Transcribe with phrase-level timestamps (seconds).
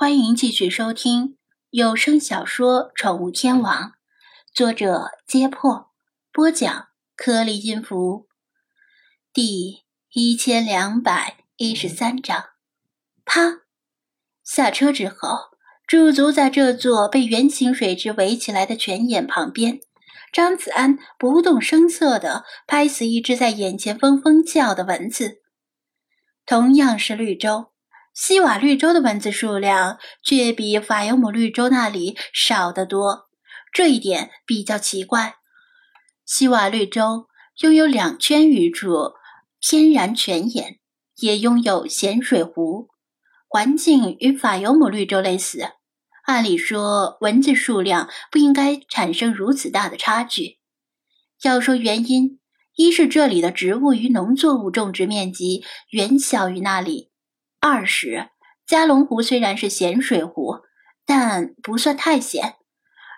[0.00, 1.36] 欢迎继续收听
[1.70, 3.82] 有声小说《宠物天王》，
[4.54, 5.90] 作者：揭破，
[6.30, 6.86] 播讲：
[7.16, 8.28] 颗粒音符，
[9.32, 9.82] 第
[10.12, 12.44] 一千两百一十三章。
[13.24, 13.62] 啪！
[14.44, 15.36] 下车之后，
[15.84, 19.80] 驻足在这座被圆形水池围起来的泉眼旁边，
[20.32, 25.42] 张子安不动声色地拍死一只在眼前嗡嗡叫的蚊子。
[26.46, 27.72] 同样是绿洲。
[28.20, 33.28] 西瓦绿洲的蚊子数量却比法尤姆绿洲那里少得多，
[33.72, 35.36] 这一点比较奇怪。
[36.26, 37.28] 西瓦绿洲
[37.60, 39.12] 拥有两圈余处
[39.60, 40.80] 天然泉眼，
[41.20, 42.88] 也拥有咸水湖，
[43.46, 45.68] 环境与法尤姆绿洲类似。
[46.24, 50.58] 按理说，蚊子数量不应该产生如此大的差距。
[51.42, 52.40] 要说原因，
[52.74, 57.07] 一是这里的植物与农作物种植面积远小于那里。
[57.60, 58.30] 二十，
[58.66, 60.60] 加龙湖虽然是咸水湖，
[61.04, 62.54] 但不算太咸，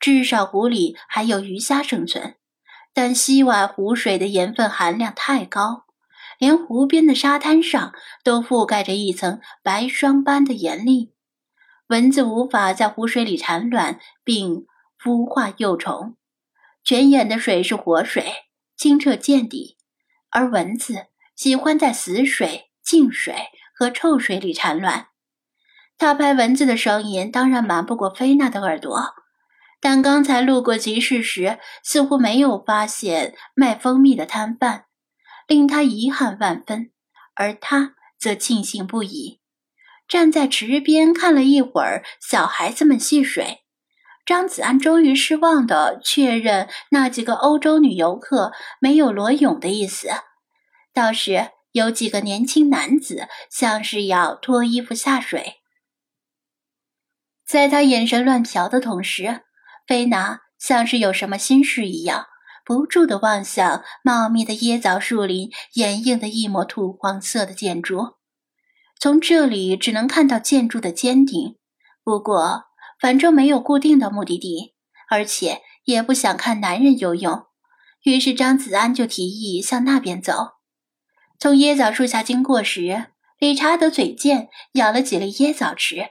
[0.00, 2.34] 至少湖里还有鱼虾生存。
[2.92, 5.84] 但西瓦湖水的盐分含量太高，
[6.40, 11.12] 连湖边的沙滩上都覆盖着一层白霜般的盐粒，
[11.86, 14.66] 蚊子无法在湖水里产卵并
[15.00, 16.16] 孵化幼虫。
[16.82, 18.24] 泉眼的水是活水，
[18.76, 19.76] 清澈见底，
[20.30, 23.36] 而蚊子喜欢在死水、静水。
[23.74, 25.08] 和臭水里产卵，
[25.98, 29.14] 他拍蚊子的声音当然瞒不过菲娜的耳朵。
[29.80, 34.84] 但刚才路过集市时，似乎没有发现卖蜂蜜的摊贩，
[35.46, 36.90] 令他遗憾万分。
[37.34, 39.40] 而他则庆幸不已，
[40.06, 43.64] 站在池边看了一会儿小孩子们戏水。
[44.24, 50.08] 张子安终于失望地确认，那几个欧洲女游客没有裸泳的意思，
[50.94, 51.50] 倒是。
[51.74, 55.54] 有几个年轻男子像是要脱衣服下水，
[57.44, 59.42] 在他眼神乱瞟的同时，
[59.84, 62.26] 菲娜像是有什么心事一样，
[62.64, 68.18] 不住地望向茂密的椰枣树林掩映的一抹土黄色的建筑。
[69.00, 71.56] 从这里只能看到建筑的尖顶，
[72.04, 72.66] 不过
[73.00, 74.76] 反正没有固定的目的地，
[75.10, 77.46] 而且也不想看男人游泳，
[78.04, 80.52] 于是张子安就提议向那边走。
[81.38, 83.06] 从椰枣树下经过时，
[83.38, 86.10] 理查德嘴贱，咬了几粒椰枣吃，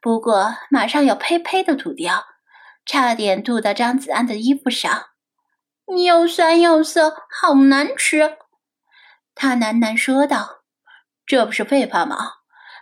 [0.00, 2.24] 不过马上又呸呸的吐掉，
[2.84, 5.06] 差点吐到张子安的衣服上，
[6.04, 8.36] 又酸又涩，好难吃。
[9.34, 10.62] 他喃喃说道
[11.26, 12.16] ：“这不是废话吗？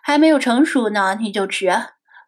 [0.03, 1.71] 还没有成熟呢，你就吃。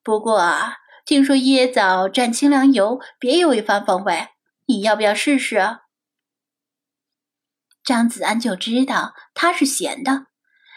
[0.03, 4.29] 不过啊，听说椰枣蘸清凉油别有一番风味，
[4.67, 5.79] 你要不要试试？”
[7.85, 10.27] 张子安就知道他是闲的，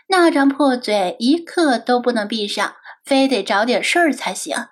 [0.10, 2.76] 那张破嘴一刻都不能闭上，
[3.06, 4.68] 非得找点事儿才行，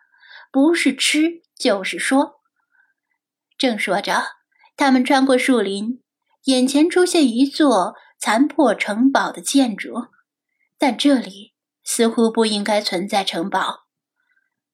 [0.51, 2.41] 不是吃就是说。
[3.57, 4.24] 正说着，
[4.75, 6.01] 他们穿过树林，
[6.44, 10.07] 眼前出现一座残破城堡的建筑，
[10.78, 11.53] 但这里
[11.85, 13.85] 似乎不应该存在城堡。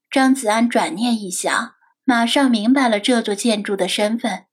[0.09, 4.45] 张子安转念一想，马上明白了这座建筑的身份。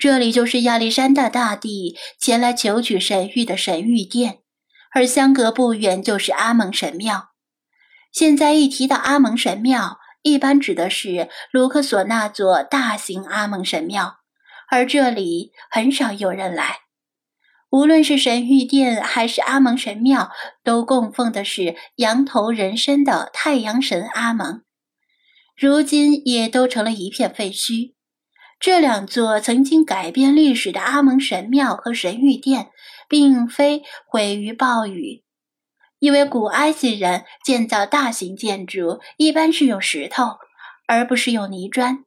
[0.00, 4.38] 这里就是亚历山大大帝前来求取神谕的神谕殿，
[4.92, 7.32] 而相隔不远就是阿蒙神庙。
[8.10, 14.20] 现在一提到阿蒙神庙，一般指的是卢克索那座大型阿蒙神庙，
[14.70, 16.78] 而这里很少有人来。
[17.68, 20.30] 无论是神谕殿还是阿蒙神庙，
[20.64, 24.62] 都供奉的是羊头人身的太阳神阿蒙，
[25.54, 27.92] 如今也都成了一片废墟。
[28.60, 32.68] 这两座曾经改变历史的阿蒙神庙和神谕殿，
[33.08, 35.24] 并非毁于暴雨，
[35.98, 40.36] 因为古埃及人建造大型建筑一般是用石头，
[40.86, 42.04] 而不是用泥砖。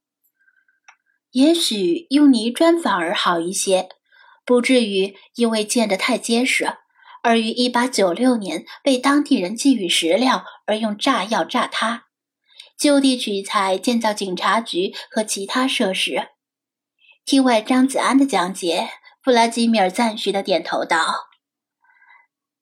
[1.31, 3.89] 也许用泥砖反而好一些，
[4.45, 6.71] 不至于因为建得太结实，
[7.23, 12.03] 而于1896年被当地人觊觎石料而用炸药炸塌，
[12.77, 16.27] 就地取材建造警察局和其他设施。
[17.25, 18.89] 听完张子安的讲解，
[19.23, 21.29] 弗拉基米尔赞许的点头道：“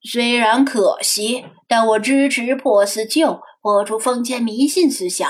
[0.08, 5.28] 虽然可惜，但我支持破四旧，破除封建迷信思想，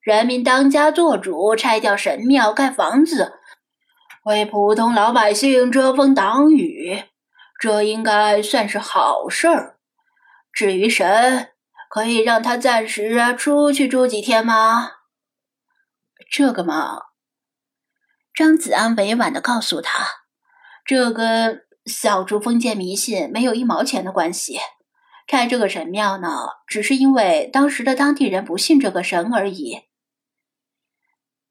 [0.00, 3.34] 人民当家作主，拆掉神庙盖房子，
[4.24, 7.04] 为普通老百姓遮风挡雨，
[7.60, 9.78] 这应该算是好事儿。
[10.52, 11.50] 至于神，
[11.88, 14.90] 可以让他暂时出去住几天吗？
[16.28, 17.02] 这个嘛。”
[18.34, 20.06] 张子安委婉地告诉他
[20.86, 24.58] ：“这跟小猪封建迷信没有一毛钱的关系。
[25.26, 26.28] 拆这个神庙呢，
[26.66, 29.82] 只是因为当时的当地人不信这个神而已。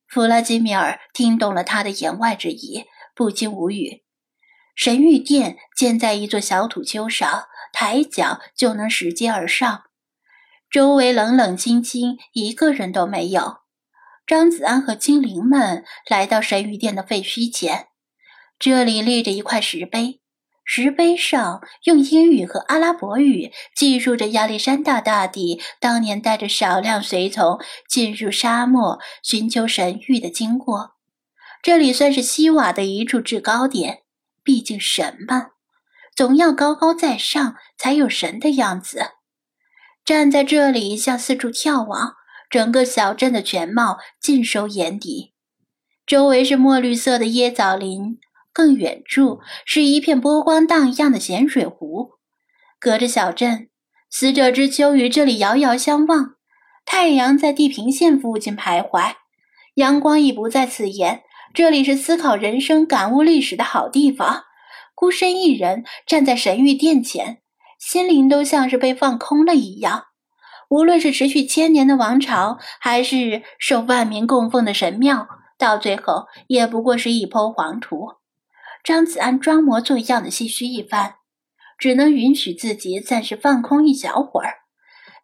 [0.07, 2.85] 弗拉基米尔听懂了他的言外之意，
[3.15, 4.03] 不禁无语。
[4.75, 9.85] 神谕殿建在一座小土丘上，抬脚就能拾阶而上，
[10.69, 13.60] 周围冷冷清清，一个人都没有。
[14.31, 17.87] 张子安和精灵们来到神谕殿的废墟前，
[18.57, 20.21] 这里立着一块石碑。
[20.63, 30.91] 石碑上用英语和阿拉伯语记述着亚历山大大帝当年带着少量随从进入沙漠寻求神域的经过。
[31.61, 34.03] 这里算是西瓦的一处制高点，
[34.45, 35.47] 毕竟神嘛，
[36.15, 39.07] 总要高高在上才有神的样子。
[40.05, 42.13] 站在这里向四处眺望，
[42.51, 45.33] 整个小镇的全貌尽收眼底。
[46.05, 48.19] 周围是墨绿色的椰枣林。
[48.53, 52.15] 更远处是一片波光荡漾的咸水湖，
[52.81, 53.69] 隔着小镇，
[54.09, 56.35] 死者之丘与这里遥遥相望。
[56.85, 59.13] 太阳在地平线附近徘徊，
[59.75, 61.21] 阳光已不在此言。
[61.53, 64.43] 这里是思考人生、感悟历史的好地方。
[64.93, 67.41] 孤身一人站在神谕殿前，
[67.79, 70.07] 心灵都像是被放空了一样。
[70.71, 75.27] 无论是持续千年的王朝，还是受万民供奉的神庙，
[75.57, 78.13] 到最后也不过是一抔黄土。
[78.81, 81.15] 张子安装模作样的唏嘘一番，
[81.77, 84.59] 只能允许自己暂时放空一小会儿，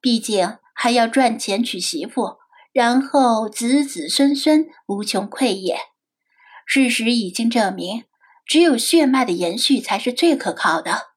[0.01, 2.39] 毕竟还要赚钱娶媳妇，
[2.73, 5.77] 然后子子孙孙无穷匮也。
[6.65, 8.03] 事实已经证明，
[8.45, 11.13] 只有血脉的延续才是最可靠的。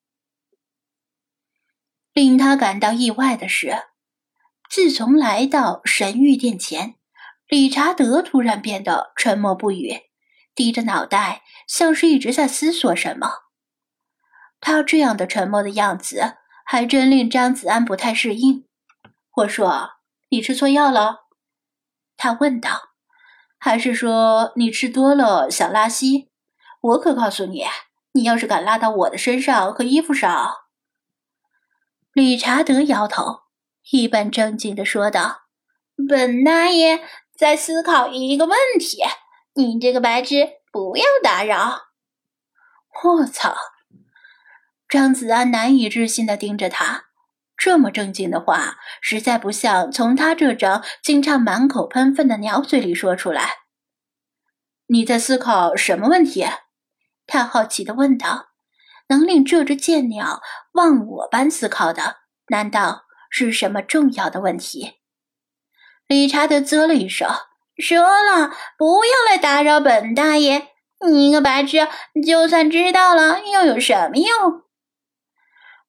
[2.12, 3.90] 令他感到意外的是，
[4.71, 6.95] 自从来到神谕殿前，
[7.49, 10.03] 理查德突然变得沉默不语。
[10.55, 13.31] 低着脑袋，像是一直在思索什么。
[14.61, 18.65] 他这样的沉默的样子，还真令张子安不太适应。
[19.39, 19.95] 我说
[20.31, 21.27] ：“你吃错药了？”
[22.17, 22.91] 他问道。
[23.59, 26.31] “还是说你吃多了想拉稀？”
[26.81, 27.65] 我可告诉你，
[28.13, 30.53] 你要是敢拉到我的身上和衣服上……
[32.13, 33.41] 理查德摇头，
[33.91, 35.43] 一本正经的说道
[36.09, 37.01] ：“本大爷
[37.37, 39.03] 在思考一个问题。”
[39.55, 41.89] 你这个白痴，不要打扰！
[43.03, 43.55] 我操！
[44.89, 47.07] 张子安难以置信的盯着他，
[47.57, 53.51] 这么正经的话，实在不像从他这张经常满口喷粪的鸟嘴里说出来。
[54.87, 56.47] 你在思考什么问题？
[57.27, 58.51] 他好奇的问道。
[59.09, 60.41] 能令这只贱鸟
[60.75, 64.99] 忘我般思考的，难道是什么重要的问题？
[66.06, 67.27] 理查德啧了一声。
[67.79, 70.69] 说了不要来打扰本大爷！
[71.09, 71.88] 你一个白痴，
[72.27, 74.65] 就算知道了又有什么用？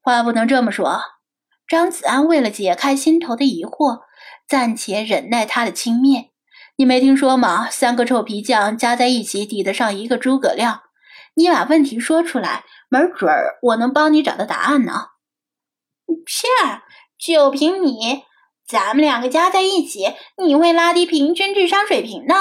[0.01, 1.01] 话不能这么说。
[1.67, 4.03] 张子安为了解开心头的疑惑，
[4.47, 6.29] 暂且忍耐他的轻蔑。
[6.77, 7.69] 你没听说吗？
[7.69, 10.83] 三个臭皮匠加在一起抵得上一个诸葛亮。
[11.33, 15.07] 你把问题说出来，没准儿我能帮你找到答案呢。
[16.25, 16.47] 切，
[17.21, 18.23] 就凭你！
[18.67, 20.13] 咱们两个加在一起，
[20.43, 22.35] 你会拉低平均智商水平的。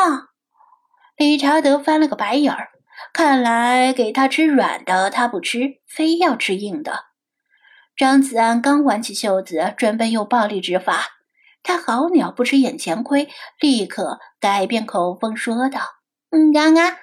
[1.17, 2.69] 理查德翻了个白眼儿，
[3.13, 7.05] 看来给他吃软的他不吃，非要吃硬的。
[7.95, 11.09] 张子安刚挽起袖子，准备用暴力执法，
[11.63, 13.29] 他好鸟不吃眼前亏，
[13.61, 15.81] 立刻改变口风说道
[16.33, 16.97] ：“嗯，刚刚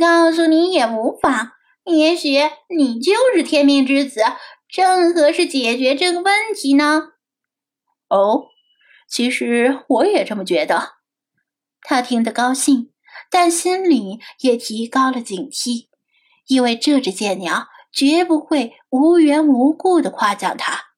[0.00, 1.52] 告诉你也无妨，
[1.84, 2.40] 也许
[2.76, 4.20] 你就是天命之子，
[4.68, 7.12] 正合适解决这个问题呢。”
[8.10, 8.48] 哦。
[9.08, 10.96] 其实我也这么觉得。
[11.82, 12.92] 他听得高兴，
[13.30, 15.88] 但心里也提高了警惕，
[16.46, 20.90] 因为这只贱鸟绝不会无缘无故的夸奖他。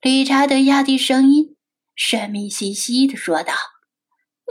[0.00, 1.56] 理查德压低声音，
[1.96, 3.52] 神秘兮兮的说道：“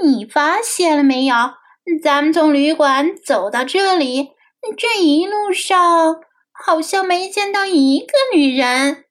[0.04, 1.36] 你发现了没有？
[2.04, 4.32] 咱们从旅馆走到这里，
[4.78, 6.22] 这一路上
[6.52, 9.03] 好像没见到一个女人。”